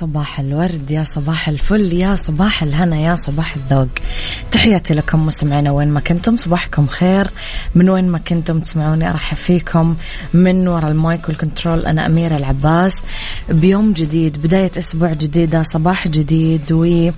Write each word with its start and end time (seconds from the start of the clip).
صباح 0.00 0.40
الورد 0.40 0.90
يا 0.90 1.04
صباح 1.04 1.48
الفل 1.48 1.92
يا 1.92 2.14
صباح 2.14 2.62
الهنا 2.62 2.96
يا 2.96 3.16
صباح 3.16 3.56
الذوق. 3.56 3.88
تحياتي 4.50 4.94
لكم 4.94 5.26
مستمعينا 5.26 5.70
وين 5.70 5.88
ما 5.88 6.00
كنتم 6.00 6.36
صباحكم 6.36 6.86
خير. 6.86 7.30
من 7.74 7.90
وين 7.90 8.08
ما 8.08 8.18
كنتم 8.18 8.60
تسمعوني 8.60 9.10
أرحب 9.10 9.36
فيكم. 9.36 9.96
من 10.34 10.68
وراء 10.68 10.90
المايك 10.90 11.28
والكنترول 11.28 11.86
أنا 11.86 12.06
أميرة 12.06 12.36
العباس. 12.36 12.94
بيوم 13.48 13.92
جديد 13.92 14.42
بداية 14.42 14.70
أسبوع 14.78 15.12
جديدة 15.12 15.62
صباح 15.62 16.08
جديد 16.08 17.12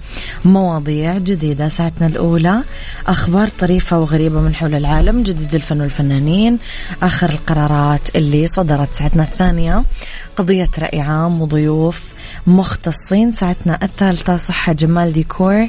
ومواضيع 0.45 1.19
جديدة. 1.19 1.69
ساعتنا 1.69 2.07
الأولى 2.07 2.63
أخبار 3.07 3.49
طريفة 3.49 3.99
وغريبة 3.99 4.41
من 4.41 4.55
حول 4.55 4.75
العالم 4.75 5.23
جديد 5.23 5.55
الفن 5.55 5.81
والفنانين 5.81 6.59
آخر 7.03 7.31
القرارات 7.31 8.17
اللي 8.17 8.47
صدرت. 8.47 8.95
ساعتنا 8.95 9.23
الثانية 9.23 9.85
قضية 10.37 10.71
رأي 10.79 11.01
عام 11.01 11.43
وضيوف 11.43 12.20
مختصين. 12.47 13.33
ساعتنا 13.33 13.79
الثالثة 13.83 14.37
صحة 14.37 14.73
جمال 14.73 15.13
ديكور 15.13 15.69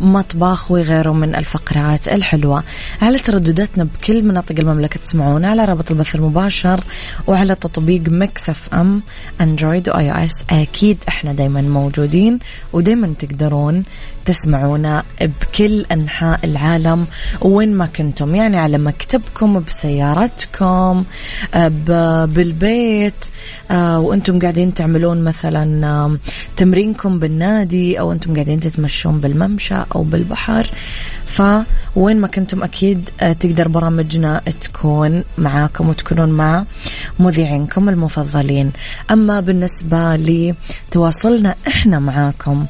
مطبخ 0.00 0.70
وغيره 0.70 1.12
من 1.12 1.34
الفقرات 1.34 2.08
الحلوة. 2.08 2.62
على 3.02 3.18
تردداتنا 3.18 3.84
بكل 3.84 4.22
مناطق 4.22 4.54
المملكة 4.58 5.00
تسمعونا 5.00 5.48
على 5.48 5.64
رابط 5.64 5.90
البث 5.90 6.14
المباشر 6.14 6.84
وعلى 7.26 7.54
تطبيق 7.54 8.02
Mix 8.08 8.74
FM 8.74 9.02
Android 9.40 9.88
و 9.88 10.10
iOS 10.10 10.34
أكيد 10.50 10.98
إحنا 11.08 11.32
دايما 11.32 11.60
موجودين 11.60 12.38
ودايما 12.72 13.14
تقدرون 13.18 13.84
تسمعونا 14.30 15.02
بكل 15.20 15.84
أنحاء 15.92 16.40
العالم 16.44 17.06
وين 17.42 17.74
ما 17.74 17.86
كنتم 17.86 18.34
يعني 18.34 18.56
على 18.56 18.78
مكتبكم 18.78 19.60
بسيارتكم 19.60 21.04
بالبيت 22.34 23.24
آه، 23.70 24.00
وأنتم 24.00 24.38
قاعدين 24.38 24.74
تعملون 24.74 25.24
مثلا 25.24 26.18
تمرينكم 26.56 27.18
بالنادي 27.18 28.00
أو 28.00 28.12
أنتم 28.12 28.34
قاعدين 28.34 28.60
تتمشون 28.60 29.20
بالممشى 29.20 29.74
أو 29.94 30.02
بالبحر. 30.02 30.70
فوين 31.26 32.20
ما 32.20 32.26
كنتم 32.26 32.62
أكيد 32.62 33.10
آه، 33.20 33.32
تقدر 33.32 33.68
برامجنا 33.68 34.42
تكون 34.60 35.24
معاكم 35.38 35.88
وتكونون 35.88 36.28
مع 36.30 36.64
مذيعينكم 37.18 37.88
المفضلين. 37.88 38.72
أما 39.10 39.40
بالنسبة 39.40 40.16
لتواصلنا 40.16 41.54
إحنا 41.68 41.98
معاكم 41.98 42.66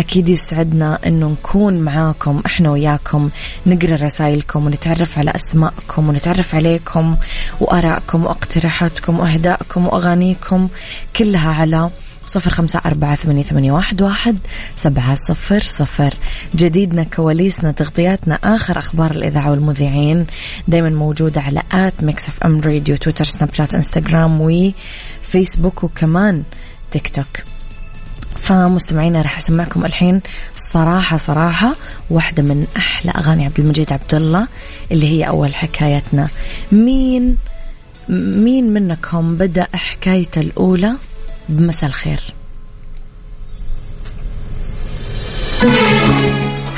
أكيد 0.00 0.28
يسعدنا 0.28 0.98
إنه 1.06 1.26
نكون 1.30 1.80
معاكم 1.80 2.42
إحنا 2.46 2.70
وياكم 2.70 3.30
نقرأ 3.66 3.96
رسائلكم 3.96 4.66
ونتعرف 4.66 5.18
على 5.18 5.32
أسماءكم 5.36 6.08
ونتعرف 6.08 6.54
عليكم 6.54 7.16
وآرائكم 7.60 8.24
وأقتراحاتكم 8.24 9.20
وأهدائكم 9.20 9.86
وأغانيكم 9.86 10.68
كلها 11.16 11.54
على 11.54 11.90
صفر 12.24 12.50
خمسة 12.50 12.80
أربعة 12.86 13.14
ثمانية, 13.14 13.42
ثمانية 13.42 13.72
واحد, 13.72 14.02
واحد 14.02 14.38
سبعة 14.76 15.14
صفر 15.14 15.60
صفر. 15.60 16.14
جديدنا 16.54 17.04
كواليسنا 17.04 17.72
تغطياتنا 17.72 18.34
آخر 18.34 18.78
أخبار 18.78 19.10
الإذاعة 19.10 19.50
والمذيعين 19.50 20.26
دايما 20.68 20.90
موجودة 20.90 21.40
على 21.40 21.62
at 21.72 21.94
Mix 22.02 22.28
FM 22.28 22.60
Radio 22.60 22.96
تويتر 22.96 23.24
سناب 23.24 23.54
شات 23.54 23.74
إنستغرام 23.74 24.40
وفيسبوك 24.40 25.84
وكمان 25.84 26.42
تيك 26.90 27.08
توك. 27.08 27.51
فمستمعينا 28.42 29.22
راح 29.22 29.38
أسمعكم 29.38 29.84
الحين 29.84 30.20
صراحة 30.56 31.16
صراحة 31.16 31.74
واحدة 32.10 32.42
من 32.42 32.66
أحلى 32.76 33.10
أغاني 33.10 33.44
عبد 33.44 33.60
المجيد 33.60 33.92
عبد 33.92 34.14
الله 34.14 34.48
اللي 34.92 35.06
هي 35.06 35.28
أول 35.28 35.54
حكايتنا. 35.54 36.28
مين 36.72 37.36
مين 38.08 38.72
منكم 38.72 39.34
بدأ 39.36 39.66
حكايته 39.74 40.40
الأولى 40.40 40.92
بمساء 41.48 41.88
الخير؟ 41.88 42.20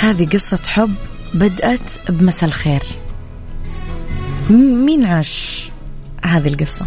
هذه 0.00 0.28
قصة 0.32 0.60
حب 0.66 0.94
بدأت 1.34 1.80
بمساء 2.08 2.44
الخير. 2.44 2.82
مين 4.50 5.06
عاش 5.06 5.68
هذه 6.24 6.48
القصة؟ 6.48 6.86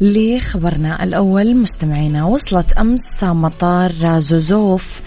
لخبرنا 0.00 1.04
الأول 1.04 1.56
مستمعينا 1.56 2.24
وصلت 2.24 2.72
أمس 2.72 3.22
مطار 3.22 4.20
زوزوف 4.20 5.00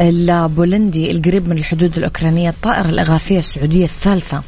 البولندي 0.00 1.10
القريب 1.10 1.48
من 1.48 1.58
الحدود 1.58 1.96
الأوكرانية 1.96 2.50
الطائرة 2.50 2.88
الإغاثية 2.88 3.38
السعودية 3.38 3.84
الثالثة 3.84 4.42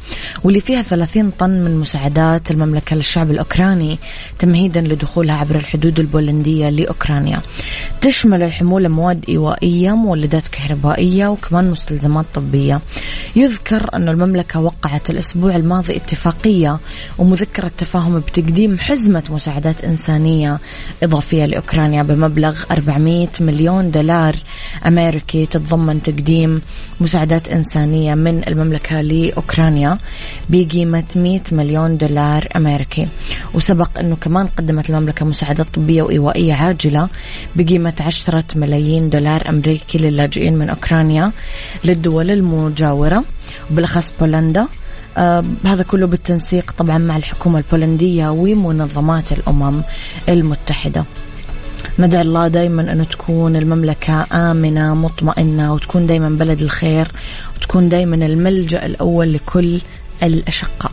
واللي 0.45 0.61
فيها 0.61 0.83
30 0.83 1.31
طن 1.31 1.51
من 1.51 1.79
مساعدات 1.79 2.51
المملكة 2.51 2.97
للشعب 2.97 3.31
الأوكراني 3.31 3.99
تمهيدا 4.39 4.81
لدخولها 4.81 5.35
عبر 5.35 5.57
الحدود 5.57 6.01
البولندية 6.01 6.71
لأوكرانيا. 6.71 7.41
تشمل 8.05 8.43
الحمولة 8.43 8.89
مواد 8.89 9.25
إيوائية 9.29 9.93
مولدات 9.93 10.49
كهربائية 10.49 11.27
وكمان 11.27 11.71
مستلزمات 11.71 12.25
طبية. 12.35 12.81
يذكر 13.37 13.91
أن 13.95 14.09
المملكة 14.09 14.61
وقعت 14.61 15.11
الأسبوع 15.11 15.57
الماضي 15.57 15.97
اتفاقية 15.97 16.79
ومذكرة 17.19 17.71
تفاهم 17.79 18.19
بتقديم 18.21 18.79
حزمة 18.79 19.23
مساعدات 19.31 19.85
إنسانية 19.85 20.59
إضافية 21.03 21.47
لأوكرانيا 21.47 22.03
بمبلغ 22.03 22.63
400 22.71 23.29
مليون 23.41 23.91
دولار. 23.91 24.37
أمريكي 24.87 25.47
تتضمن 25.47 26.03
تقديم 26.03 26.63
مساعدات 27.01 27.49
إنسانية 27.49 28.15
من 28.15 28.49
المملكة 28.49 29.01
لأوكرانيا 29.01 29.99
بقيمة 30.49 31.05
100 31.17 31.41
مليون 31.53 31.97
دولار 31.97 32.49
أمريكي. 32.57 33.09
وسبق 33.55 33.99
أنه 33.99 34.17
كمان 34.17 34.47
قدمت 34.47 34.91
المملكة 34.91 35.27
مساعدات 35.27 35.67
طبية 35.75 36.03
وإيوائية 36.03 36.55
عاجلة 36.55 37.09
بقيمة 37.57 37.94
10 38.01 38.45
ملايين 38.55 39.11
دولار 39.11 39.49
أمريكي 39.49 39.99
للاجئين 39.99 40.55
من 40.59 40.69
أوكرانيا 40.69 41.33
للدول 41.85 42.31
المجاورة 42.31 43.25
وبالأخص 43.71 44.13
بولندا. 44.21 44.67
آه 45.17 45.45
هذا 45.65 45.83
كله 45.83 46.07
بالتنسيق 46.07 46.73
طبعا 46.79 46.99
مع 46.99 47.17
الحكومة 47.17 47.59
البولندية 47.59 48.29
ومنظمات 48.29 49.33
الأمم 49.33 49.83
المتحدة. 50.29 51.05
ندعو 51.99 52.23
الله 52.23 52.49
دائما 52.49 52.93
أن 52.93 53.09
تكون 53.09 53.57
المملكة 53.57 54.27
آمنة 54.33 54.95
مطمئنة 54.95 55.75
وتكون 55.75 56.07
دائما 56.07 56.29
بلد 56.29 56.63
الخير 56.63 57.09
وتكون 57.57 57.89
دائما 57.89 58.17
الملجأ 58.17 58.87
الأول 58.87 59.33
لكل 59.33 59.81
الأشقاء. 60.23 60.93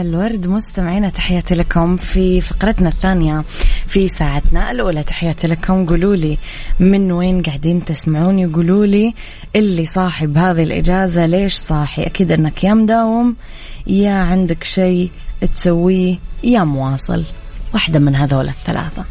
الورد 0.00 0.46
مستمعينا 0.46 1.08
تحياتي 1.10 1.54
لكم 1.54 1.96
في 1.96 2.40
فقرتنا 2.40 2.88
الثانية 2.88 3.44
في 3.86 4.08
ساعتنا 4.08 4.70
الأولى. 4.70 5.02
تحياتي 5.02 5.46
لكم. 5.46 5.86
قولوا 5.86 6.16
لي 6.16 6.38
من 6.80 7.12
وين 7.12 7.42
قاعدين 7.42 7.84
تسمعوني؟ 7.84 8.46
قولوا 8.46 8.86
لي 8.86 9.14
اللي 9.56 9.84
صاحب 9.84 10.38
هذه 10.38 10.62
الإجازة 10.62 11.26
ليش 11.26 11.56
صاحي؟ 11.56 12.06
أكيد 12.06 12.32
أنك 12.32 12.64
يا 12.64 12.74
مداوم 12.74 13.36
يا 13.86 14.12
عندك 14.12 14.64
شيء 14.64 15.10
تسويه 15.54 16.16
يا 16.44 16.64
مواصل. 16.64 17.24
واحدة 17.74 18.00
من 18.00 18.16
هذول 18.16 18.48
الثلاثة. 18.48 19.04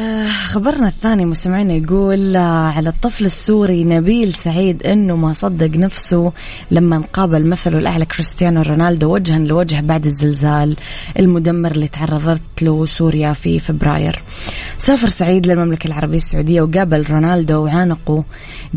آه، 0.00 0.28
خبرنا 0.28 0.88
الثاني 0.88 1.24
مستمعينا 1.24 1.74
يقول 1.74 2.36
آه، 2.36 2.70
على 2.70 2.88
الطفل 2.88 3.26
السوري 3.26 3.84
نبيل 3.84 4.34
سعيد 4.34 4.82
إنه 4.86 5.16
ما 5.16 5.32
صدق 5.32 5.76
نفسه 5.76 6.32
لما 6.70 7.02
قابل 7.12 7.46
مثله 7.46 7.78
الاعلى 7.78 8.04
كريستيانو 8.04 8.62
رونالدو 8.62 9.14
وجها 9.14 9.38
لوجه 9.38 9.80
بعد 9.80 10.04
الزلزال 10.04 10.76
المدمر 11.18 11.70
اللي 11.70 11.88
تعرضت 11.88 12.62
له 12.62 12.86
سوريا 12.86 13.32
في 13.32 13.58
فبراير. 13.58 14.22
سافر 14.78 15.08
سعيد 15.08 15.46
للمملكة 15.46 15.86
العربية 15.86 16.16
السعودية 16.16 16.62
وقابل 16.62 17.06
رونالدو 17.10 17.64
وعانقوا 17.64 18.22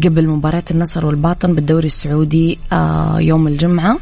قبل 0.04 0.28
مباراة 0.28 0.64
النصر 0.72 1.06
والباطن 1.06 1.56
بالدوري 1.56 1.88
السعودي 1.88 2.60
آه، 2.72 3.20
يوم 3.20 3.48
الجمعة 3.48 3.98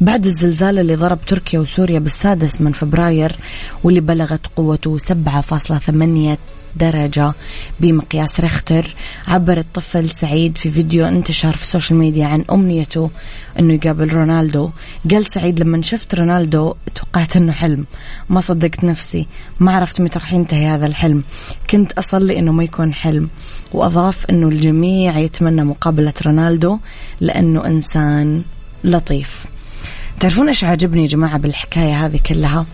بعد 0.00 0.26
الزلزال 0.26 0.78
اللي 0.78 0.96
ضرب 0.96 1.18
تركيا 1.26 1.60
وسوريا 1.60 1.98
بالسادس 1.98 2.60
من 2.60 2.72
فبراير 2.72 3.36
واللي 3.84 4.00
بلغت 4.00 4.46
قوته 4.56 4.96
7.8 4.98 6.38
درجة 6.76 7.32
بمقياس 7.80 8.40
ريختر 8.40 8.94
عبر 9.26 9.58
الطفل 9.58 10.10
سعيد 10.10 10.58
في 10.58 10.70
فيديو 10.70 11.06
انتشر 11.06 11.56
في 11.56 11.62
السوشيال 11.62 11.98
ميديا 11.98 12.26
عن 12.26 12.44
أمنيته 12.52 13.10
أنه 13.58 13.74
يقابل 13.74 14.12
رونالدو. 14.12 14.70
قال 15.10 15.26
سعيد 15.34 15.60
لما 15.60 15.82
شفت 15.82 16.14
رونالدو 16.14 16.74
توقعت 16.94 17.36
أنه 17.36 17.52
حلم. 17.52 17.86
ما 18.28 18.40
صدقت 18.40 18.84
نفسي. 18.84 19.26
ما 19.60 19.72
عرفت 19.72 20.00
متى 20.00 20.18
راح 20.18 20.32
ينتهي 20.32 20.66
هذا 20.66 20.86
الحلم. 20.86 21.22
كنت 21.70 21.92
أصلي 21.92 22.38
أنه 22.38 22.52
ما 22.52 22.64
يكون 22.64 22.94
حلم. 22.94 23.28
وأضاف 23.72 24.26
أنه 24.30 24.48
الجميع 24.48 25.18
يتمنى 25.18 25.64
مقابلة 25.64 26.14
رونالدو 26.26 26.78
لأنه 27.20 27.66
إنسان 27.66 28.42
لطيف. 28.84 29.53
تعرفون 30.24 30.48
إيش 30.48 30.64
عاجبني 30.64 31.02
يا 31.02 31.06
جماعة 31.06 31.38
بالحكاية 31.38 32.06
هذه 32.06 32.20
كلها؟ 32.26 32.66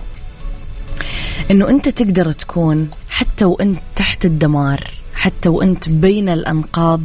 إنه 1.50 1.68
أنت 1.68 1.88
تقدر 1.88 2.32
تكون 2.32 2.90
حتى 3.08 3.44
وانت 3.44 3.78
تحت 3.96 4.24
الدمار 4.24 4.90
حتى 5.14 5.48
وإنت 5.48 5.88
بين 5.88 6.28
الأنقاض 6.28 7.00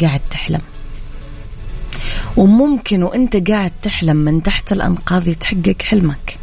قاعد 0.00 0.20
تحلم. 0.30 0.60
وممكن 2.36 3.02
وإنت 3.02 3.50
قاعد 3.50 3.72
تحلم 3.82 4.16
من 4.16 4.42
تحت 4.42 4.72
الأنقاض 4.72 5.28
يتحقق 5.28 5.82
حلمك. 5.82 6.38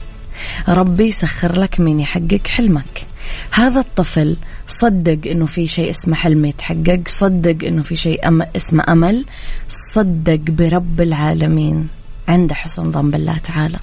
ربي 0.70 1.04
يسخر 1.04 1.60
لك 1.60 1.80
مين 1.80 2.00
يحقق 2.00 2.48
حلمك. 2.48 3.06
هذا 3.52 3.80
الطفل 3.80 4.38
صدق 4.68 5.20
إنه 5.32 5.46
في 5.46 5.68
شيء 5.68 5.90
اسمه 5.90 6.16
حلم 6.16 6.46
يتحقق 6.46 7.02
صدق 7.06 7.68
إنه 7.68 7.84
في 7.84 7.96
شيء 7.96 8.28
أم 8.28 8.42
اسمه 8.56 8.84
أمل 8.90 9.26
صدق 9.70 10.42
برب 10.48 11.02
العالمين. 11.02 12.01
عنده 12.28 12.56
حسن 12.56 12.92
ظن 12.92 13.12
بالله 13.12 13.38
تعالى. 13.38 13.80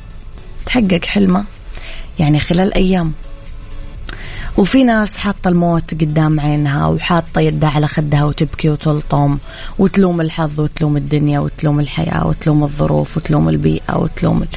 تحقق 0.67 1.05
حلمه 1.05 1.45
يعني 2.19 2.41
خلال 2.41 2.75
أيام. 2.75 3.13
وفي 4.57 4.85
ناس 4.85 5.17
حاطة 5.17 5.49
الموت 5.49 5.95
قدام 5.95 6.41
عينها 6.41 6.87
وحاطة 6.87 7.41
يدها 7.41 7.71
على 7.71 7.87
خدها 7.87 8.25
وتبكي 8.25 8.69
وتلطم 8.69 9.39
وتلوم 9.79 10.21
الحظ 10.21 10.61
وتلوم 10.61 10.97
الدنيا 10.97 11.41
وتلوم 11.41 11.81
الحياة 11.81 12.27
وتلوم 12.27 12.65
الظروف 12.65 13.17
وتلوم 13.17 13.49
البيئة 13.49 13.97
وتلوم 13.97 14.43
ال... 14.43 14.49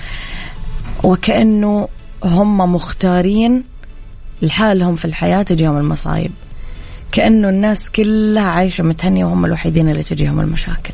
وكأنه 1.03 1.87
هم 2.23 2.73
مختارين 2.73 3.63
لحالهم 4.41 4.95
في 4.95 5.05
الحياة 5.05 5.41
تجيهم 5.41 5.77
المصايب. 5.77 6.31
كأنه 7.11 7.49
الناس 7.49 7.89
كلها 7.89 8.43
عايشة 8.43 8.83
متهنية 8.83 9.25
وهم 9.25 9.45
الوحيدين 9.45 9.89
اللي 9.89 10.03
تجيهم 10.03 10.39
المشاكل. 10.39 10.93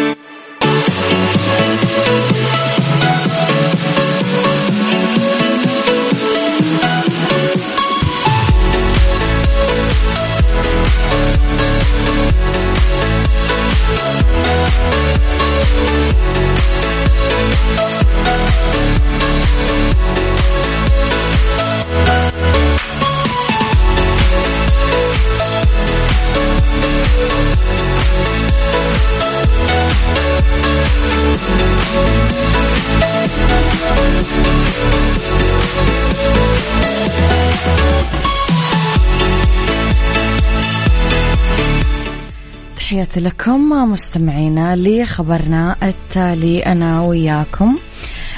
تحياتي 43.11 43.29
لكم 43.29 43.69
مستمعينا 43.91 44.75
لخبرنا 44.75 45.75
التالي 45.83 46.59
أنا 46.59 47.01
وياكم. 47.01 47.77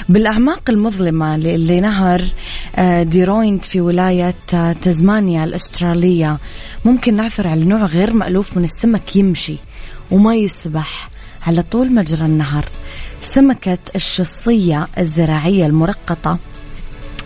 بالأعماق 0.08 0.70
المظلمة 0.70 1.36
لنهر 1.36 2.22
آه، 2.76 3.02
ديروينت 3.02 3.64
في 3.64 3.80
ولاية 3.80 4.34
آه، 4.54 4.72
تزمانيا 4.72 5.44
الأسترالية. 5.44 6.38
ممكن 6.84 7.16
نعثر 7.16 7.48
على 7.48 7.64
نوع 7.64 7.84
غير 7.84 8.12
مألوف 8.12 8.56
من 8.56 8.64
السمك 8.64 9.16
يمشي 9.16 9.56
وما 10.10 10.34
يسبح 10.34 11.08
على 11.46 11.62
طول 11.62 11.94
مجرى 11.94 12.24
النهر. 12.26 12.64
سمكة 13.20 13.78
الشصية 13.96 14.88
الزراعية 14.98 15.66
المرقطة 15.66 16.38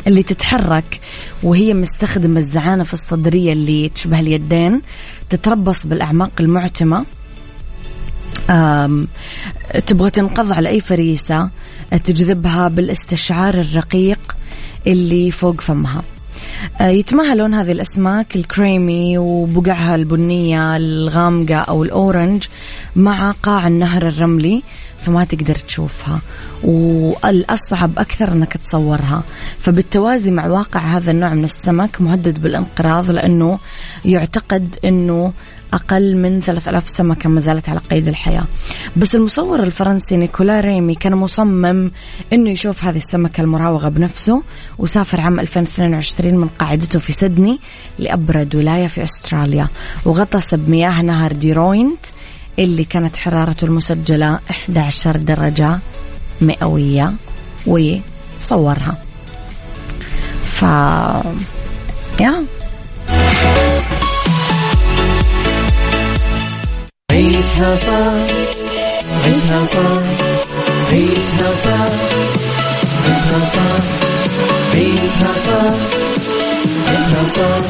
اللي 0.07 0.23
تتحرك 0.23 1.01
وهي 1.43 1.75
مستخدمة 1.75 2.39
الزعانف 2.39 2.95
الصدرية 2.95 3.53
اللي 3.53 3.89
تشبه 3.89 4.21
اليدين 4.21 4.83
تتربص 5.31 5.87
بالأعماق 5.87 6.31
المعتمة. 6.41 7.05
تبغى 9.87 10.11
تنقض 10.11 10.53
على 10.53 10.69
أي 10.69 10.81
فريسة 10.81 11.51
تجذبها 12.05 12.69
بالاستشعار 12.69 13.55
الرقيق 13.55 14.37
اللي 14.87 15.31
فوق 15.31 15.61
فمها. 15.61 16.03
آه، 16.81 16.89
يتماهى 16.89 17.35
لون 17.35 17.55
هذه 17.55 17.73
الأسماك 17.73 18.37
الكريمي 18.37 19.19
وبقعها 19.19 19.95
البنية 19.95 20.77
الغامقة 20.77 21.57
أو 21.57 21.85
الأورنج 21.85 22.45
مع 22.97 23.31
قاع 23.31 23.67
النهر 23.67 24.09
الرملي. 24.09 24.63
فما 25.03 25.25
تقدر 25.25 25.55
تشوفها. 25.55 26.21
والأصعب 26.63 27.99
أكثر 27.99 28.33
أنك 28.33 28.57
تصورها. 28.57 29.23
فبالتوازي 29.61 30.31
مع 30.31 30.47
واقع 30.47 30.81
هذا 30.81 31.11
النوع 31.11 31.35
من 31.35 31.45
السمك 31.45 32.01
مهدد 32.01 32.43
بالانقراض 32.43 33.11
لأنه 33.11 33.59
يعتقد 34.05 34.77
أنه 34.85 35.33
أقل 35.73 36.17
من 36.17 36.41
3000 36.41 36.89
سمكة 36.89 37.29
ما 37.29 37.41
زالت 37.41 37.69
على 37.69 37.79
قيد 37.79 38.09
الحياة. 38.09 38.45
بس 38.97 39.15
المصور 39.15 39.63
الفرنسي 39.63 40.17
نيكولا 40.17 40.61
ريمي 40.61 40.95
كان 40.95 41.15
مصمم 41.15 41.91
أنه 42.33 42.51
يشوف 42.51 42.85
هذه 42.85 42.97
السمكة 42.97 43.41
المراوغة 43.41 43.89
بنفسه 43.89 44.43
وسافر 44.79 45.21
عام 45.21 45.41
2022 45.41 46.35
من 46.35 46.49
قاعدته 46.59 46.99
في 46.99 47.13
سيدني 47.13 47.59
لأبرد 47.99 48.55
ولاية 48.55 48.87
في 48.87 49.05
أستراليا 49.05 49.69
وغطس 50.05 50.55
بمياه 50.55 51.03
نهر 51.03 51.33
ديروينت 51.33 52.07
اللي 52.59 52.85
كانت 52.85 53.17
حرارته 53.17 53.65
المسجلة 53.65 54.39
11 54.51 55.17
درجة 55.17 55.79
مئوية 56.41 57.13
وصورها 57.67 58.97
ف 60.45 60.63
يا. 62.21 62.45
عيشها 67.13 67.77
صح 67.77 68.13
عيشها 69.25 69.67
صح 69.67 70.03
عيشها 70.91 71.55
صح 71.65 71.93
عيشها 73.05 73.45
صح 73.55 73.83
عيشها 74.75 75.33
صح 75.47 75.75
عيشها 76.89 77.25
صح 77.37 77.65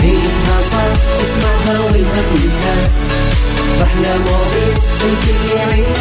عيشها 0.00 0.60
صح 0.70 0.92
اسمعها 1.20 1.80
والهم 1.80 2.36
ينزاح 2.44 2.90
أحلى 3.82 4.18
مواضيع 4.18 4.74
الكل 5.04 5.56
يعيش 5.56 5.98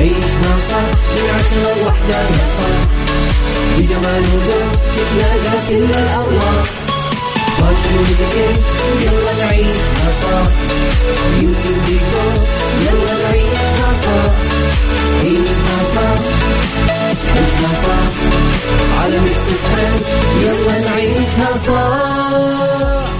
عيشها 0.00 0.52
صح 0.70 0.88
من 1.14 1.30
عشرة 1.34 1.82
لوحدة 1.82 2.26
صاح 2.56 2.80
بجمال 3.78 4.22
وذوق 4.22 4.72
تتلاقى 4.96 5.58
كل 5.68 5.84
الأرواح. 5.98 6.64
فاشل 7.58 7.96
وذكر 7.98 8.52
يلا 9.02 9.44
نعيشها 9.44 10.10
صح 10.22 10.50
بيوتي 11.38 11.68
وديكور 11.68 12.34
يلا 12.86 13.14
نعيشها 13.22 13.90
صح 14.04 14.32
عيشها 15.24 15.78
صح 15.94 16.20
عيشها 17.36 17.72
صح 17.86 18.12
على 19.02 19.18
ميكس 19.20 19.64
يلا 20.42 20.78
نعيشها 20.78 21.58
صح 21.66 23.19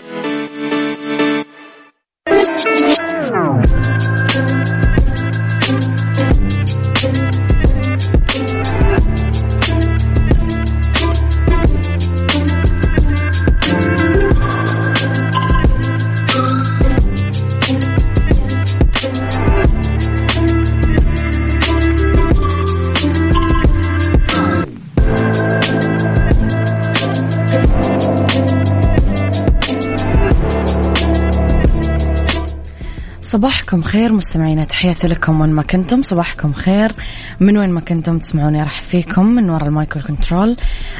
صباحكم 33.41 33.81
خير 33.81 34.13
مستمعينا 34.13 34.63
تحياتي 34.63 35.07
لكم 35.07 35.41
وين 35.41 35.49
ما 35.49 35.63
كنتم. 35.63 36.01
صباحكم 36.01 36.53
خير. 36.53 36.91
من 37.39 37.57
وين 37.57 37.69
ما 37.69 37.81
كنتم 37.81 38.19
تسمعوني 38.19 38.63
أرحب 38.63 38.81
فيكم 38.81 39.25
من 39.25 39.49
وراء 39.49 39.67
ال 39.67 39.76
mic 39.76 40.03
control. 40.07 40.57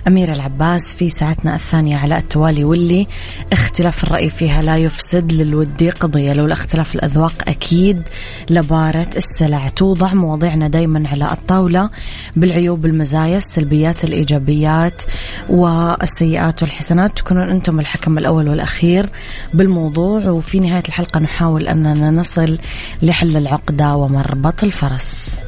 أميرة 0.08 0.32
العباس 0.32 0.96
في 0.96 1.10
ساعتنا 1.10 1.56
الثانية 1.56 1.98
على 1.98 2.18
التوالي 2.18 2.64
واللي 2.64 3.08
اختلاف 3.54 4.04
الرأي 4.04 4.30
فيها 4.30 4.62
لا 4.62 4.78
يفسد 4.78 5.32
للود 5.32 5.90
قضية. 5.90 6.34
لولا 6.34 6.54
اختلاف 6.54 6.96
الأذواق 6.96 7.34
أكيد 7.48 8.02
لبارت 8.50 9.08
السلع. 9.16 9.70
توضع 9.70 10.14
مواضيعنا 10.14 10.68
دايما 10.68 11.10
على 11.10 11.32
الطاولة 11.32 11.90
بالعيوب 12.36 12.86
المزايا 12.86 13.38
السلبيات 13.38 14.04
الإيجابيات 14.04 15.04
والسيئات 15.50 16.64
والحسنات. 16.64 17.18
تكونون 17.18 17.50
أنتم 17.50 17.80
الحكم 17.80 18.18
الأول 18.18 18.50
والأخير 18.50 19.10
بالموضوع. 19.54 20.30
وفي 20.30 20.60
نهاية 20.60 20.84
الحلقة 20.88 21.20
نحاول 21.20 21.68
أننا 21.68 22.12
نصل 22.12 22.58
لحل 23.02 23.38
العقدة 23.38 23.96
ومربط 23.96 24.64
الفرس. 24.64 25.40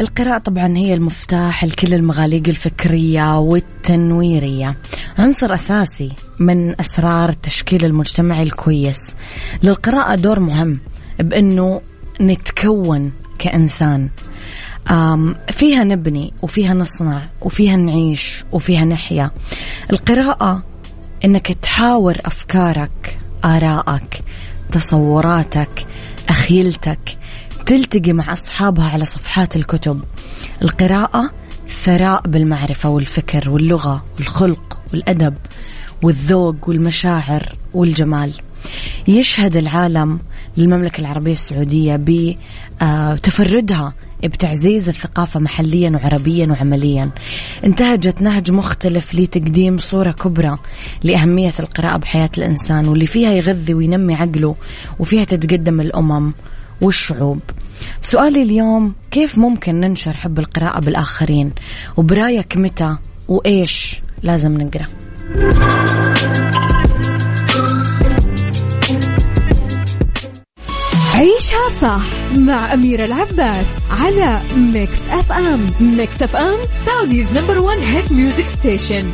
القراءة 0.00 0.38
طبعا 0.38 0.76
هي 0.76 0.94
المفتاح 0.94 1.64
لكل 1.64 1.94
المغاليق 1.94 2.42
الفكرية 2.48 3.38
والتنويرية. 3.38 4.76
عنصر 5.18 5.54
أساسي 5.54 6.12
من 6.38 6.80
أسرار 6.80 7.28
التشكيل 7.28 7.84
المجتمعي 7.84 8.42
الكويس. 8.42 9.14
للقراءة 9.62 10.14
دور 10.14 10.40
مهم 10.40 10.80
بأنه 11.18 11.80
نتكون 12.20 13.12
كإنسان. 13.38 14.10
فيها 15.50 15.84
نبني 15.84 16.32
وفيها 16.42 16.74
نصنع 16.74 17.22
وفيها 17.40 17.76
نعيش 17.76 18.44
وفيها 18.52 18.84
نحيا. 18.84 19.30
القراءة 19.92 20.62
إنك 21.24 21.46
تحاور 21.46 22.16
أفكارك 22.24 23.18
آرائك 23.44 24.22
تصوراتك 24.72 25.86
أخيلتك 26.28 27.18
تلتقي 27.70 28.12
مع 28.12 28.32
أصحابها 28.32 28.84
على 28.84 29.04
صفحات 29.04 29.56
الكتب. 29.56 30.00
القراءة 30.62 31.30
ثراء 31.84 32.28
بالمعرفة 32.28 32.88
والفكر 32.88 33.50
واللغة 33.50 34.02
والخلق 34.18 34.78
والأدب 34.92 35.34
والذوق 36.02 36.68
والمشاعر 36.68 37.54
والجمال. 37.74 38.32
يشهد 39.08 39.56
العالم 39.56 40.20
للمملكة 40.56 41.00
العربية 41.00 41.32
السعودية 41.32 42.00
بتفردها 42.82 43.94
بتعزيز 44.24 44.88
الثقافة 44.88 45.40
محليا 45.40 45.90
وعربيا 45.90 46.46
وعمليا. 46.46 47.10
انتهجت 47.64 48.22
نهج 48.22 48.50
مختلف 48.50 49.14
لتقديم 49.14 49.78
صورة 49.78 50.12
كبرى 50.12 50.58
لأهمية 51.02 51.52
القراءة 51.60 51.96
بحياة 51.96 52.30
الإنسان 52.38 52.88
واللي 52.88 53.06
فيها 53.06 53.30
يغذي 53.30 53.74
وينمي 53.74 54.14
عقله 54.14 54.56
وفيها 54.98 55.24
تتقدم 55.24 55.80
الأمم 55.80 56.32
والشعوب. 56.80 57.40
سؤالي 58.00 58.42
اليوم 58.42 58.94
كيف 59.10 59.38
ممكن 59.38 59.80
ننشر 59.80 60.16
حب 60.16 60.38
القراءة 60.38 60.80
بالآخرين؟ 60.80 61.52
وبرأيك 61.96 62.56
متى؟ 62.56 62.96
وإيش 63.28 64.02
لازم 64.22 64.62
نقرأ؟ 64.62 64.86
عيشها 71.14 71.68
صح 71.80 72.02
مع 72.36 72.74
أميرة 72.74 73.04
العباس 73.04 73.66
على 74.00 74.40
Mix 74.56 74.98
FM 75.10 75.70
Mix 75.80 76.22
FM 76.22 76.58
Saudi's 76.86 77.32
number 77.32 77.58
one 77.58 77.78
hit 77.78 78.12
music 78.12 78.44
station 78.58 79.10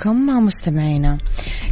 لكم 0.00 0.26
مستمعينا. 0.26 1.18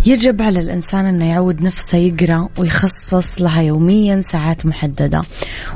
يجب 0.07 0.43
على 0.43 0.61
الإنسان 0.61 1.07
أنه 1.07 1.31
يعود 1.31 1.63
نفسه 1.63 1.99
يقرأ 1.99 2.49
ويخصص 2.59 3.41
لها 3.41 3.63
يوميا 3.63 4.21
ساعات 4.21 4.67
محددة 4.67 5.23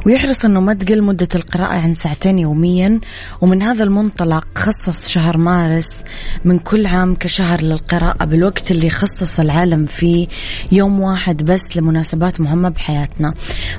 ويحرص 0.06 0.44
أنه 0.44 0.60
ما 0.60 0.74
تقل 0.74 1.02
مدة 1.02 1.28
القراءة 1.34 1.74
عن 1.74 1.94
ساعتين 1.94 2.38
يوميا 2.38 3.00
ومن 3.40 3.62
هذا 3.62 3.84
المنطلق 3.84 4.44
خصص 4.54 5.08
شهر 5.08 5.36
مارس 5.36 6.04
من 6.44 6.58
كل 6.58 6.86
عام 6.86 7.14
كشهر 7.14 7.60
للقراءة 7.60 8.24
بالوقت 8.24 8.70
اللي 8.70 8.90
خصص 8.90 9.40
العالم 9.40 9.86
فيه 9.86 10.28
يوم 10.72 11.00
واحد 11.00 11.42
بس 11.42 11.76
لمناسبات 11.76 12.40
مهمة 12.40 12.68
بحياتنا. 12.68 13.34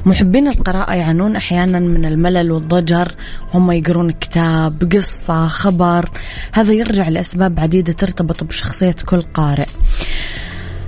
محبين 0.05 0.47
القراءة 0.47 0.93
يعانون 0.93 1.35
أحيانا 1.35 1.79
من 1.79 2.05
الملل 2.05 2.51
والضجر 2.51 3.15
هم 3.53 3.71
يقرون 3.71 4.11
كتاب 4.11 4.93
قصة 4.95 5.47
خبر 5.47 6.09
هذا 6.51 6.73
يرجع 6.73 7.07
لأسباب 7.07 7.59
عديدة 7.59 7.93
ترتبط 7.93 8.43
بشخصية 8.43 8.95
كل 9.05 9.21
قارئ. 9.21 9.67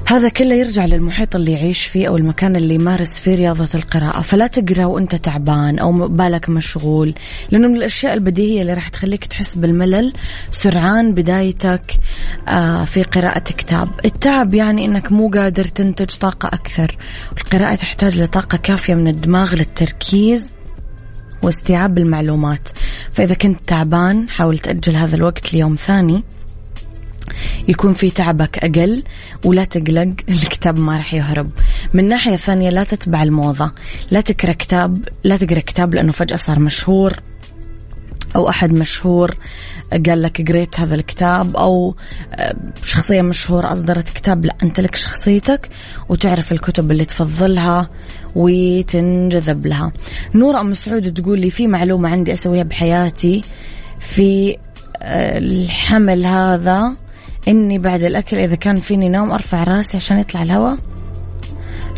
هذا 0.07 0.29
كله 0.29 0.55
يرجع 0.55 0.85
للمحيط 0.85 1.35
اللي 1.35 1.51
يعيش 1.51 1.85
فيه 1.85 2.07
أو 2.07 2.17
المكان 2.17 2.55
اللي 2.55 2.75
يمارس 2.75 3.19
فيه 3.19 3.35
رياضة 3.35 3.69
القراءة. 3.75 4.21
فلا 4.21 4.47
تقرأ 4.47 4.85
وأنت 4.85 5.15
تعبان 5.15 5.79
أو 5.79 6.07
بالك 6.07 6.49
مشغول 6.49 7.13
لأنه 7.51 7.67
من 7.67 7.75
الأشياء 7.75 8.13
البديهية 8.13 8.61
اللي 8.61 8.73
راح 8.73 8.89
تخليك 8.89 9.25
تحس 9.25 9.55
بالملل 9.55 10.13
سرعان 10.51 11.13
بدايتك 11.13 11.99
آه، 12.47 12.85
في 12.85 13.03
قراءة 13.03 13.39
كتاب. 13.39 13.89
التعب 14.05 14.53
يعني 14.55 14.85
أنك 14.85 15.11
مو 15.11 15.29
قادر 15.29 15.65
تنتج 15.65 16.15
طاقة 16.15 16.47
أكثر. 16.47 16.97
القراءة 17.37 17.75
تحتاج 17.75 18.17
لطاقة 18.19 18.57
كافية 18.57 18.93
من 18.93 19.07
الدماغ 19.07 19.55
للتركيز 19.55 20.53
واستيعاب 21.43 21.97
المعلومات. 21.97 22.69
فإذا 23.11 23.35
كنت 23.35 23.59
تعبان 23.67 24.29
حاول 24.29 24.57
تأجل 24.57 24.95
هذا 24.95 25.15
الوقت 25.15 25.53
ليوم 25.53 25.75
ثاني. 25.75 26.23
يكون 27.67 27.93
في 27.93 28.09
تعبك 28.09 28.57
أقل 28.57 29.03
ولا 29.45 29.63
تقلق 29.63 30.13
الكتاب 30.29 30.79
ما 30.79 30.97
راح 30.97 31.13
يهرب. 31.13 31.49
من 31.93 32.07
ناحية 32.07 32.35
ثانية 32.35 32.69
لا 32.69 32.83
تتبع 32.83 33.23
الموضة. 33.23 33.71
لا 34.11 34.21
تقرأ 34.21 34.53
كتاب 34.53 35.07
لا 35.23 35.37
تقرأ 35.37 35.59
كتاب 35.59 35.95
لأنه 35.95 36.11
فجأة 36.11 36.35
صار 36.35 36.59
مشهور 36.59 37.13
أو 38.35 38.49
أحد 38.49 38.73
مشهور 38.73 39.35
قال 40.05 40.21
لك 40.21 40.51
قريت 40.51 40.79
هذا 40.79 40.95
الكتاب 40.95 41.55
أو 41.55 41.95
آه، 42.33 42.55
شخصية 42.83 43.21
مشهورة 43.21 43.71
أصدرت 43.71 44.09
كتاب. 44.09 44.45
لا 44.45 44.55
أنت 44.63 44.79
لك 44.79 44.95
شخصيتك 44.95 45.69
وتعرف 46.09 46.51
الكتب 46.51 46.91
اللي 46.91 47.05
تفضلها 47.05 47.89
وتنجذب 48.35 49.65
لها. 49.67 49.91
نورة 50.35 50.61
أم 50.61 50.73
سعود 50.73 51.13
تقول 51.13 51.39
لي 51.39 51.49
في 51.49 51.67
معلومة 51.67 52.09
عندي 52.09 52.33
أسويها 52.33 52.63
بحياتي 52.63 53.43
في 53.99 54.57
آه، 55.01 55.37
الحمل 55.37 56.25
هذا 56.25 56.95
إني 57.47 57.77
بعد 57.77 58.03
الأكل 58.03 58.37
إذا 58.37 58.55
كان 58.55 58.79
فيني 58.79 59.09
نوم 59.09 59.31
أرفع 59.31 59.63
رأسي 59.63 59.97
عشان 59.97 60.19
يطلع 60.19 60.43
الهواء 60.43 60.77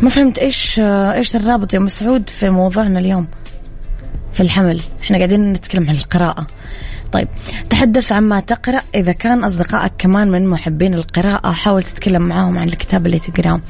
ما 0.02 0.10
فهمت 0.10 0.38
إيش 0.38 0.80
إيش 0.80 1.36
الرابط 1.36 1.74
يا 1.74 1.78
مسعود 1.78 2.28
في 2.28 2.50
موضوعنا 2.50 3.00
اليوم؟ 3.00 3.26
في 4.32 4.40
الحمل. 4.40 4.82
إحنا 5.02 5.16
قاعدين 5.16 5.52
نتكلم 5.52 5.88
عن 5.88 5.94
القراءة. 5.94 6.46
طيب 7.12 7.28
تحدث 7.70 8.12
عما 8.12 8.40
تقرأ. 8.40 8.80
إذا 8.94 9.12
كان 9.12 9.44
أصدقائك 9.44 9.92
كمان 9.98 10.30
من 10.30 10.46
محبين 10.46 10.94
القراءة 10.94 11.50
حاول 11.50 11.82
تتكلم 11.82 12.22
معاهم 12.22 12.58
عن 12.58 12.68
الكتاب 12.68 13.06
اللي 13.06 13.18
تقرأه. 13.18 13.60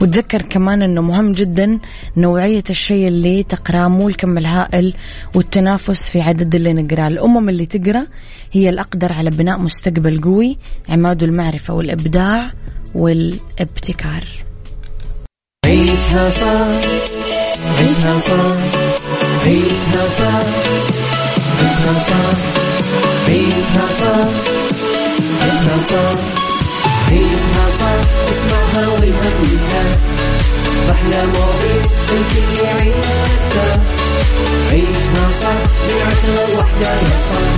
وتذكر 0.00 0.42
كمان 0.42 0.82
أنه 0.82 1.02
مهم 1.02 1.32
جدا 1.32 1.78
نوعية 2.16 2.64
الشيء 2.70 3.08
اللي 3.08 3.42
تقرأه 3.42 3.88
مو 3.88 4.08
الكم 4.08 4.38
الهائل 4.38 4.94
والتنافس 5.34 6.10
في 6.10 6.20
عدد 6.20 6.54
اللي 6.54 6.72
نقرأه. 6.72 7.08
الأمم 7.08 7.48
اللي 7.48 7.66
تقرأ 7.66 8.06
هي 8.52 8.68
الأقدر 8.68 9.12
على 9.12 9.30
بناء 9.30 9.58
مستقبل 9.58 10.20
قوي 10.20 10.58
عماد 10.88 11.22
المعرفة 11.22 11.74
والإبداع 11.74 12.50
والابتكار. 12.94 14.24
عيشها 15.66 16.30
صح 16.30 16.66
عيشها 17.78 18.20
صح 18.20 18.56
عيشها 19.42 20.08
صح 20.08 20.46
عيشها 21.60 21.94
صح. 21.98 22.65
عيشها 23.28 23.86
صح 24.00 24.28
عيشها 25.42 25.78
صح 25.90 26.20
عيشها 27.10 27.66
صح 27.80 28.00
اسمعها 28.30 28.88
والهم 28.88 29.34
ينزاح 29.42 29.98
أحلى 30.90 31.26
مواضيع 31.26 31.82
الكل 32.12 32.64
يعيش 32.64 33.06
حتى 33.06 33.80
عيشها 34.70 35.24
صح 35.42 35.58
من 35.86 36.00
عشرة 36.06 36.54
لوحدة 36.54 36.90
يا 36.90 37.18
صاح 37.28 37.52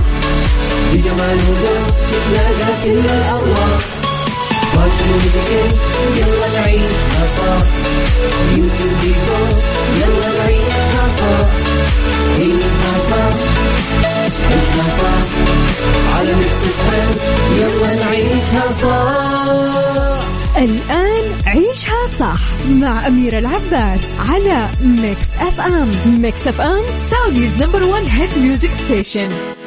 بجمال 0.93 1.37
وذوق 1.49 1.87
تتلاقى 2.11 2.73
كل 2.83 2.99
الأرواح 2.99 3.79
واشرب 4.75 5.21
يلا 6.17 6.59
نعيشها 6.61 7.25
صح 7.37 7.65
يمكن 8.51 8.89
مع 22.89 23.07
أميرة 23.07 23.39
العباس 23.39 23.99
على 24.29 24.67
ميكس 24.83 25.25
أف 25.39 25.61
أم 25.61 26.21
ميكس 26.21 26.47
أف 26.47 26.61
أم 26.61 26.83
سعوديز 27.11 27.63
نمبر 27.63 27.83
ون 27.83 28.01
هيت 28.01 28.37
ميوزك 28.37 28.69
ستيشن 28.85 29.58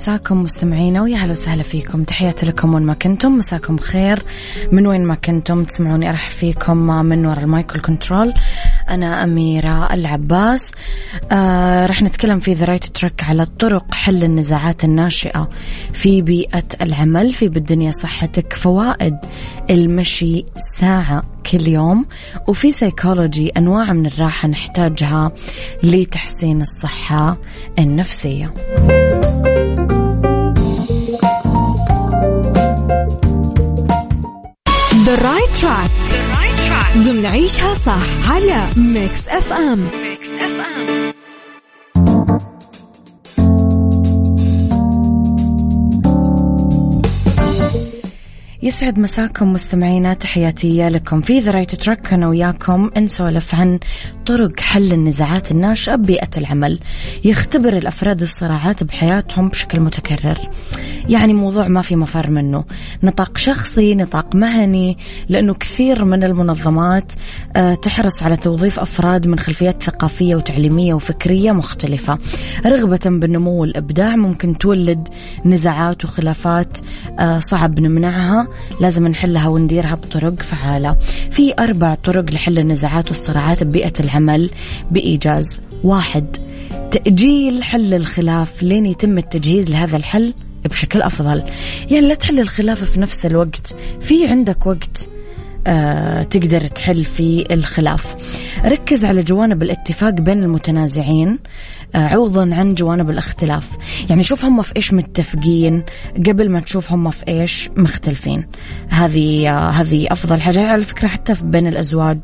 مساكم 0.00 0.42
مستمعينا 0.42 1.02
ويا 1.02 1.16
هلا 1.16 1.32
وسهلا 1.32 1.62
فيكم. 1.62 2.04
تحياتي 2.04 2.46
لكم 2.46 2.74
وين 2.74 2.82
ما 2.82 2.94
كنتم. 2.94 3.38
مساكم 3.38 3.78
خير 3.78 4.22
من 4.72 4.86
وين 4.86 5.04
ما 5.04 5.14
كنتم 5.14 5.64
تسمعوني 5.64 6.10
أرحب 6.10 6.30
فيكم 6.30 6.76
من 6.76 7.26
وراء 7.26 7.44
ال 7.44 7.52
mic 7.52 7.76
control 7.76 8.34
أنا 8.90 9.24
أميرة 9.24 9.94
العباس. 9.94 10.72
آه 11.32 11.86
رح 11.86 12.02
نتكلم 12.02 12.40
في 12.40 12.54
the 12.54 12.64
right 12.64 12.84
track 12.84 13.24
على 13.24 13.46
طرق 13.46 13.94
حل 13.94 14.24
النزاعات 14.24 14.84
الناشئة 14.84 15.48
في 15.92 16.22
بيئة 16.22 16.64
العمل 16.82 17.34
في 17.34 17.48
بالدنيا 17.48 17.90
صحتك 17.90 18.52
فوائد 18.52 19.16
المشي 19.70 20.44
ساعة 20.80 21.22
كل 21.50 21.68
يوم 21.68 22.06
وفي 22.48 22.72
سيكولوجي 22.72 23.48
أنواع 23.48 23.92
من 23.92 24.06
الراحة 24.06 24.48
نحتاجها 24.48 25.32
لتحسين 25.82 26.62
الصحة 26.62 27.38
النفسية. 27.78 28.54
The 35.10 35.16
right 35.16 35.52
track. 35.60 35.90
ضمن 36.96 37.26
عيشها 37.26 37.74
صح 37.86 38.30
على 38.32 38.66
Mix 38.76 39.28
FM 39.28 39.90
Mix 40.02 40.28
FM 40.28 40.99
يسعد 48.62 48.98
مساكم 48.98 49.52
مستمعينا 49.52 50.14
تحياتي 50.14 50.88
لكم. 50.88 51.20
في 51.20 51.40
the 51.40 51.50
right 51.50 51.74
track 51.74 52.12
أنا 52.12 52.28
وياكم 52.28 52.90
نسولف 52.98 53.54
عن 53.54 53.78
طرق 54.26 54.60
حل 54.60 54.92
النزاعات 54.92 55.50
الناشئة 55.50 55.94
ببيئه 55.94 56.28
العمل. 56.36 56.78
يختبر 57.24 57.76
الأفراد 57.76 58.22
الصراعات 58.22 58.84
بحياتهم 58.84 59.48
بشكل 59.48 59.80
متكرر. 59.80 60.38
يعني 61.08 61.34
موضوع 61.34 61.68
ما 61.68 61.82
في 61.82 61.96
مفر 61.96 62.30
منه. 62.30 62.64
نطاق 63.02 63.38
شخصي 63.38 63.94
نطاق 63.94 64.34
مهني 64.34 64.98
لأنه 65.28 65.54
كثير 65.54 66.04
من 66.04 66.24
المنظمات 66.24 67.12
آه، 67.56 67.74
تحرص 67.74 68.22
على 68.22 68.36
توظيف 68.36 68.80
أفراد 68.80 69.26
من 69.26 69.38
خلفيات 69.38 69.82
ثقافية 69.82 70.34
وتعليمية 70.34 70.94
وفكرية 70.94 71.52
مختلفة. 71.52 72.18
رغبة 72.66 73.00
بالنمو 73.04 73.60
والإبداع 73.60 74.16
ممكن 74.16 74.58
تولد 74.58 75.08
نزاعات 75.44 76.04
وخلافات 76.04 76.78
آه، 77.18 77.38
صعب 77.38 77.80
نمنعها. 77.80 78.49
لازم 78.80 79.08
نحلها 79.08 79.48
ونديرها 79.48 79.94
بطرق 79.94 80.42
فعالة. 80.42 80.96
في 81.30 81.54
أربع 81.58 81.94
طرق 81.94 82.30
لحل 82.30 82.58
النزاعات 82.58 83.08
والصراعات 83.08 83.62
ببيئة 83.62 83.92
العمل. 84.00 84.50
بإيجاز 84.90 85.60
واحد 85.84 86.36
تأجيل 86.90 87.62
حل 87.62 87.94
الخلاف 87.94 88.62
لين 88.62 88.86
يتم 88.86 89.18
التجهيز 89.18 89.70
لهذا 89.70 89.96
الحل 89.96 90.34
بشكل 90.64 91.02
أفضل. 91.02 91.42
يعني 91.90 92.08
لا 92.08 92.14
تحل 92.14 92.40
الخلاف 92.40 92.84
في 92.84 93.00
نفس 93.00 93.26
الوقت 93.26 93.74
في 94.00 94.26
عندك 94.26 94.66
وقت 94.66 95.08
آه 95.66 96.22
تقدر 96.22 96.66
تحل 96.66 97.04
في 97.04 97.44
الخلاف. 97.50 98.16
ركز 98.64 99.04
على 99.04 99.22
جوانب 99.22 99.62
الاتفاق 99.62 100.10
بين 100.10 100.42
المتنازعين. 100.42 101.38
عوضا 101.94 102.54
عن 102.54 102.74
جوانب 102.74 103.10
الاختلاف. 103.10 103.68
يعني 104.10 104.22
شوف 104.22 104.44
هم 104.44 104.62
في 104.62 104.76
إيش 104.76 104.92
متفقين 104.92 105.84
قبل 106.26 106.50
ما 106.50 106.60
تشوف 106.60 106.92
هم 106.92 107.10
في 107.10 107.28
إيش 107.28 107.70
مختلفين. 107.76 108.46
هذه 108.88 109.58
هذه 109.70 110.06
أفضل 110.10 110.40
حاجة. 110.40 110.68
على 110.68 110.82
فكرة 110.82 111.08
حتى 111.08 111.34
بين 111.42 111.66
الأزواج 111.66 112.18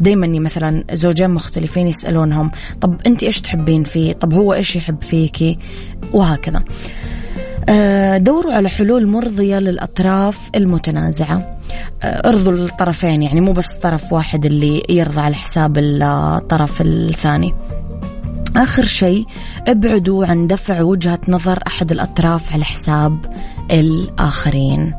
دائما 0.00 0.26
مثلا 0.26 0.84
زوجين 0.92 1.30
مختلفين 1.30 1.88
يسألونهم 1.88 2.50
طب 2.80 3.00
أنت 3.06 3.22
إيش 3.22 3.40
تحبين 3.40 3.84
فيه؟ 3.84 4.12
طب 4.12 4.34
هو 4.34 4.54
إيش 4.54 4.76
يحب 4.76 5.02
فيكي 5.02 5.58
وهكذا. 6.12 6.62
آه، 7.68 8.18
دوروا 8.18 8.52
على 8.52 8.68
حلول 8.68 9.06
مرضية 9.06 9.58
للأطراف 9.58 10.50
المتنازعة. 10.56 11.58
آه، 12.02 12.28
ارضوا 12.28 12.52
الطرفين 12.52 13.22
يعني 13.22 13.40
مو 13.40 13.52
بس 13.52 13.68
طرف 13.82 14.12
واحد 14.12 14.46
اللي 14.46 14.82
يرضى 14.88 15.20
على 15.20 15.34
حساب 15.34 15.78
الطرف 15.78 16.80
الثاني. 16.80 17.54
آخر 18.56 18.84
شيء 18.84 19.26
ابعدوا 19.68 20.26
عن 20.26 20.46
دفع 20.46 20.82
وجهة 20.82 21.20
نظر 21.28 21.58
أحد 21.66 21.92
الأطراف 21.92 22.52
على 22.52 22.64
حساب 22.64 23.34
الآخرين. 23.70 24.94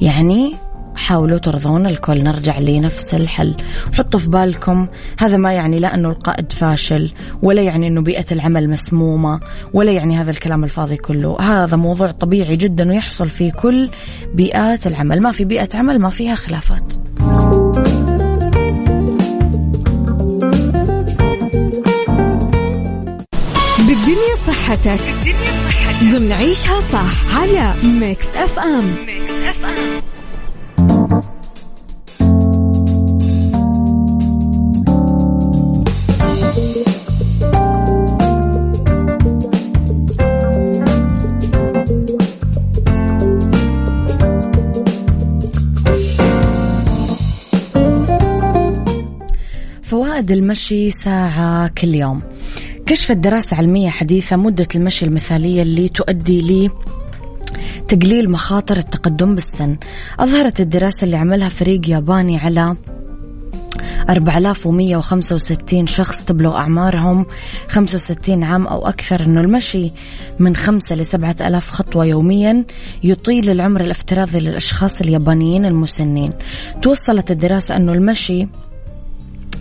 يعني 0.00 0.54
حاولوا 0.96 1.38
ترضون 1.38 1.86
الكل 1.86 2.24
نرجع 2.24 2.58
لنفس 2.58 3.14
الحل. 3.14 3.54
حطوا 3.92 4.20
في 4.20 4.28
بالكم 4.28 4.86
هذا 5.18 5.36
ما 5.36 5.52
يعني 5.52 5.80
لا 5.80 5.94
أنه 5.94 6.08
القائد 6.08 6.52
فاشل 6.52 7.12
ولا 7.42 7.62
يعني 7.62 7.88
أنه 7.88 8.00
بيئة 8.00 8.24
العمل 8.32 8.70
مسمومة 8.70 9.40
ولا 9.72 9.92
يعني 9.92 10.16
هذا 10.16 10.30
الكلام 10.30 10.64
الفاضي 10.64 10.96
كله. 10.96 11.40
هذا 11.40 11.76
موضوع 11.76 12.10
طبيعي 12.10 12.56
جدا 12.56 12.88
ويحصل 12.88 13.30
في 13.30 13.50
كل 13.50 13.88
بيئات 14.34 14.86
العمل. 14.86 15.20
ما 15.20 15.30
في 15.30 15.44
بيئة 15.44 15.68
عمل 15.74 15.98
ما 15.98 16.10
فيها 16.10 16.34
خلافات. 16.34 16.94
صحتك 24.62 25.00
ضمن 26.02 26.32
عيشها 26.32 26.80
صح 26.80 27.36
على 27.36 27.74
ميكس 27.84 28.26
اف 28.26 28.58
ام 28.58 28.96
ميكس 29.06 29.32
اف 29.32 29.64
ام 29.64 30.02
فوائد 49.82 50.30
المشي 50.30 50.90
ساعة 50.90 51.68
كل 51.68 51.94
يوم. 51.94 52.22
كشفت 52.92 53.16
دراسة 53.16 53.56
علمية 53.56 53.90
حديثة 53.90 54.36
مدة 54.36 54.68
المشي 54.74 55.04
المثالية 55.04 55.62
اللي 55.62 55.88
تؤدي 55.88 56.40
لي 56.40 56.70
تقليل 57.88 58.30
مخاطر 58.30 58.76
التقدم 58.76 59.34
بالسن. 59.34 59.76
أظهرت 60.20 60.60
الدراسة 60.60 61.04
اللي 61.04 61.16
عملها 61.16 61.48
فريق 61.48 61.90
ياباني 61.90 62.38
على 62.38 62.76
4165 64.10 65.86
شخص 65.86 66.24
تبلغ 66.24 66.56
أعمارهم 66.56 67.26
65 67.68 68.44
عام 68.44 68.66
أو 68.66 68.88
أكثر. 68.88 69.24
أنه 69.24 69.40
المشي 69.40 69.92
من 70.38 70.56
5 70.56 70.94
ل 70.94 71.06
7000 71.06 71.70
خطوة 71.70 72.04
يوميا 72.04 72.64
يطيل 73.04 73.50
العمر 73.50 73.80
الافتراضي 73.80 74.40
للأشخاص 74.40 75.00
اليابانيين 75.00 75.64
المسنين. 75.64 76.32
توصلت 76.82 77.30
الدراسة 77.30 77.76
أنه 77.76 77.92
المشي 77.92 78.46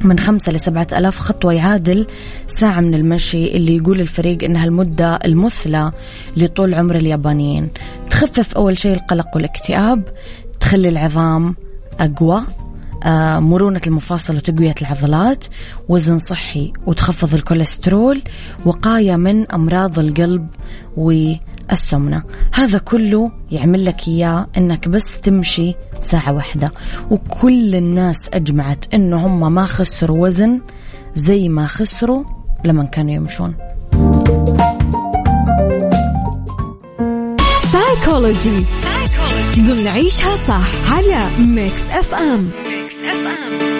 من 0.05 0.19
خمسة 0.19 0.51
لسبعة 0.51 0.87
ألاف 0.93 1.17
خطوة 1.17 1.53
يعادل 1.53 2.07
ساعة 2.47 2.79
من 2.79 2.93
المشي 2.93 3.57
اللي 3.57 3.77
يقول 3.77 4.01
الفريق 4.01 4.43
إنها 4.43 4.65
المدة 4.65 5.15
المثلى 5.15 5.91
لطول 6.37 6.73
عمر 6.73 6.95
اليابانيين. 6.95 7.69
تخفف 8.09 8.53
أول 8.55 8.79
شيء 8.79 8.93
القلق 8.93 9.27
والاكتئاب 9.35 10.03
تخلي 10.59 10.89
العظام 10.89 11.55
أقوى 11.99 12.41
آه، 13.03 13.39
مرونة 13.39 13.81
المفاصل 13.87 14.35
وتقوية 14.35 14.75
العضلات 14.81 15.45
وزن 15.89 16.19
صحي 16.19 16.73
وتخفض 16.85 17.33
الكوليسترول 17.33 18.21
وقاية 18.65 19.15
من 19.15 19.51
أمراض 19.51 19.99
القلب 19.99 20.47
والسمنة 21.71 22.23
هذا 22.53 22.77
كله 22.77 23.31
يعمل 23.51 23.85
لك 23.85 24.07
إياه 24.07 24.47
أنك 24.57 24.87
بس 24.87 25.21
تمشي 25.21 25.75
ساعة 25.99 26.33
واحدة. 26.33 26.71
وكل 27.11 27.75
الناس 27.75 28.29
أجمعت 28.33 28.93
أنه 28.93 29.25
هم 29.25 29.53
ما 29.53 29.65
خسروا 29.65 30.25
وزن 30.25 30.61
زي 31.15 31.49
ما 31.49 31.65
خسروا 31.65 32.23
لما 32.65 32.83
كانوا 32.83 33.11
يمشون. 33.11 33.55
سايكولوجي 37.71 38.65
ضمن 39.57 39.87
عيشها 39.87 40.35
صح 40.35 40.93
على 40.93 41.27
Mix 41.39 41.89
FM 41.89 42.49
في 42.89 43.70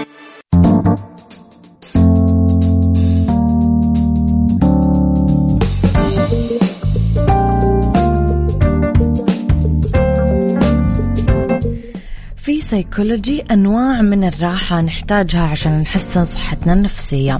سيكولوجي 12.71 13.41
أنواع 13.41 14.01
من 14.01 14.23
الراحة 14.23 14.81
نحتاجها 14.81 15.41
عشان 15.41 15.81
نحسن 15.81 16.23
صحتنا 16.23 16.73
النفسية. 16.73 17.39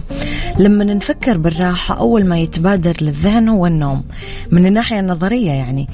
لما 0.60 0.84
نفكر 0.84 1.38
بالراحة 1.38 2.00
أول 2.00 2.26
ما 2.26 2.40
يتبادر 2.40 2.94
للذهن 3.02 3.50
هو 3.50 3.66
النوم. 3.66 4.04
من 4.52 4.66
الناحية 4.66 5.00
النظرية 5.00 5.52
يعني 5.52 5.88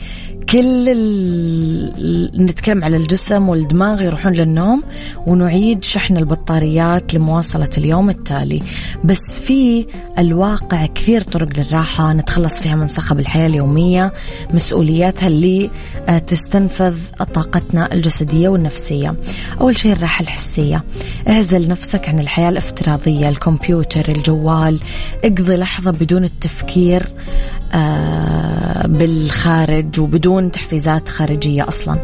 كل 0.50 0.90
ال... 0.90 2.46
نتكلم 2.46 2.84
على 2.84 2.98
الجسم 2.98 3.50
والدماغ 3.50 4.02
يروحون 4.02 4.34
للنوم 4.34 4.84
ونعيد 5.26 5.84
شحن 5.84 6.18
البطاريات 6.18 7.14
لمواصلة 7.14 7.70
اليوم 7.78 8.10
التالي. 8.10 8.62
بس 9.04 9.40
في 9.46 9.86
الواقع 10.20 10.86
كثير 10.86 11.22
طرق 11.22 11.48
للراحة 11.60 12.14
نتخلص 12.14 12.60
فيها 12.60 12.76
من 12.76 12.88
صخب 12.88 13.20
الحياة 13.20 13.48
اليومية 13.48 14.14
مسؤولياتها 14.54 15.28
اللي 15.28 15.70
آه، 16.10 16.18
تستنفذ 16.18 16.96
طاقتنا 17.34 17.94
الجسدية 17.94 18.50
والنفسية. 18.50 19.16
أول 19.62 19.78
شيء 19.78 19.92
الراحة 19.92 20.24
الحسية. 20.24 20.84
اعزل 21.30 21.68
نفسك 21.68 22.10
عن 22.10 22.20
الحياة 22.20 22.50
الافتراضية 22.50 23.30
الكمبيوتر 23.30 24.10
الجوال. 24.10 24.80
اقضي 25.24 25.56
لحظة 25.56 25.92
بدون 25.92 26.24
التفكير 26.24 27.04
آه، 27.74 28.88
بالخارج 28.88 30.00
وبدون 30.00 30.37
تحفيزات 30.40 31.10
خارجية 31.10 31.68
أصلا. 31.68 32.00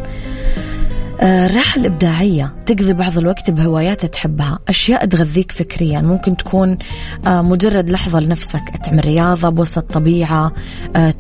آه، 1.22 1.46
الراحة 1.48 1.80
الإبداعية. 1.80 2.54
تقضي 2.66 2.94
بعض 2.94 3.18
الوقت 3.18 3.52
بهوايات 3.52 4.06
تحبها. 4.06 4.60
أشياء 4.68 5.06
تغذيك 5.06 5.52
فكريا. 5.52 6.02
ممكن 6.02 6.38
تكون 6.38 6.78
آه، 7.28 7.42
مجرد 7.42 7.90
لحظة 7.90 8.20
لنفسك. 8.20 8.64
تعمل 8.86 9.06
رياضة 9.06 9.50
بوسط 9.50 9.78
الطبيعة 9.78 10.52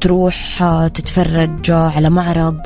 تروح 0.01 0.63
تتفرج 0.93 1.71
على 1.71 2.09
معرض. 2.09 2.57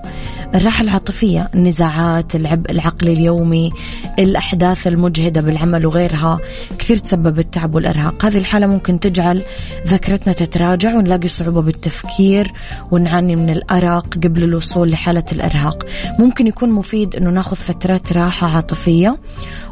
الراحة 0.55 0.83
العاطفية 0.83 1.49
النزاعات 1.55 2.35
العبء 2.35 2.71
العقلي 2.71 3.13
اليومي 3.13 3.71
الأحداث 4.19 4.87
المجهدة 4.87 5.41
بالعمل 5.41 5.85
وغيرها 5.85 6.39
كثير 6.79 6.97
تسبب 6.97 7.39
التعب 7.39 7.75
والإرهاق. 7.75 8.25
هذه 8.25 8.37
الحالة 8.37 8.67
ممكن 8.67 8.99
تجعل 8.99 9.41
ذاكرتنا 9.87 10.33
تتراجع 10.33 10.95
ونلاقي 10.95 11.27
صعوبة 11.27 11.61
بالتفكير 11.61 12.53
ونعاني 12.91 13.35
من 13.35 13.49
الأرق 13.49 14.13
قبل 14.13 14.43
الوصول 14.43 14.91
لحالة 14.91 15.23
الإرهاق. 15.31 15.85
ممكن 16.19 16.47
يكون 16.47 16.69
مفيد 16.69 17.15
أنه 17.15 17.29
ناخذ 17.29 17.55
فترات 17.55 18.13
راحة 18.13 18.47
عاطفية 18.47 19.17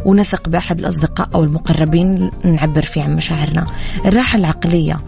ونثق 0.06 0.50
بأحد 0.50 0.80
الأصدقاء 0.80 1.30
أو 1.36 1.44
المقربين 1.44 2.30
نعبر 2.44 2.82
فيه 2.82 3.04
عن 3.04 3.16
مشاعرنا. 3.16 3.66
الراحة 4.06 4.38
العقلية 4.38 5.00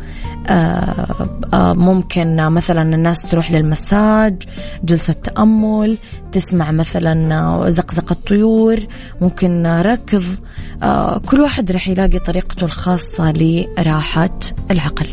آه، 0.49 1.29
آه، 1.53 1.73
ممكن 1.73 2.35
مثلا 2.35 2.81
الناس 2.95 3.17
تروح 3.19 3.51
للمساج 3.51 4.43
جلسة 4.83 5.13
تأمل 5.13 5.97
تسمع 6.31 6.71
مثلا 6.71 7.69
زقزقة 7.69 8.13
الطيور 8.13 8.79
ممكن 9.21 9.67
ركض 9.67 10.23
آه، 10.83 11.17
كل 11.17 11.41
واحد 11.41 11.71
رح 11.71 11.87
يلاقي 11.87 12.19
طريقته 12.19 12.65
الخاصة 12.65 13.31
لراحة 13.31 14.39
العقل. 14.71 15.07